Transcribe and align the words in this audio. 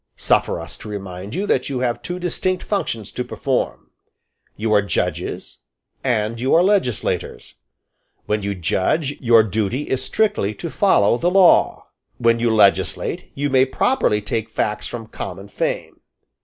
Suffer 0.17 0.59
us 0.59 0.79
to 0.79 0.89
remind 0.89 1.35
you 1.35 1.45
that 1.45 1.69
you 1.69 1.81
have 1.81 2.01
two 2.01 2.17
distinct 2.17 2.63
functions 2.63 3.11
to 3.11 3.23
perform. 3.23 3.91
You 4.55 4.73
are 4.73 4.81
judges; 4.81 5.59
and 6.03 6.41
you 6.41 6.55
are 6.55 6.63
legislators. 6.63 7.59
When 8.25 8.41
you 8.41 8.55
judge, 8.55 9.21
your 9.21 9.43
duty 9.43 9.83
is 9.91 10.03
strictly 10.03 10.55
to 10.55 10.71
follow 10.71 11.19
the 11.19 11.29
law. 11.29 11.89
When 12.17 12.39
you 12.39 12.49
legislate, 12.51 13.31
you 13.35 13.51
may 13.51 13.63
properly 13.63 14.23
take 14.23 14.49
facts 14.49 14.87
from 14.87 15.05
common 15.05 15.49
fame. 15.49 16.01